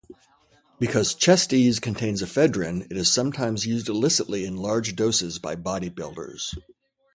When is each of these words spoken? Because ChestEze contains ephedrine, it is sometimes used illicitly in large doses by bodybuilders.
Because 0.79 1.13
ChestEze 1.13 1.79
contains 1.79 2.23
ephedrine, 2.23 2.89
it 2.91 2.97
is 2.97 3.11
sometimes 3.13 3.67
used 3.67 3.87
illicitly 3.87 4.45
in 4.47 4.55
large 4.57 4.95
doses 4.95 5.37
by 5.37 5.55
bodybuilders. 5.55 6.55